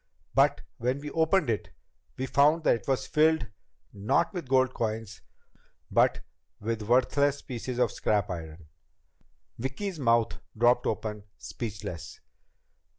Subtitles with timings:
[0.33, 1.69] But when we opened it,
[2.17, 3.45] we found that it was filled
[3.93, 5.21] not with the gold coins
[5.91, 6.21] but
[6.59, 8.65] with worthless pieces of scrap iron."
[9.59, 12.19] Vicki's mouth dropped open, speechless.